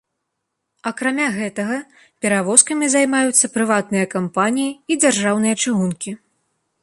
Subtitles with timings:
[0.91, 1.77] Акрамя гэтага,
[2.25, 6.11] перавозкамі займаюцца прыватныя кампаніі і дзяржаўныя чыгункі.